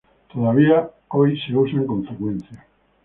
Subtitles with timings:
[0.33, 2.65] Todavía hoy se usan con frecuencia.